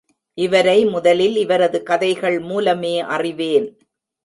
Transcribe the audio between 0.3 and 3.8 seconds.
இவரை முதலில் இவரது கதைகள் மூலமே அறிவேன்.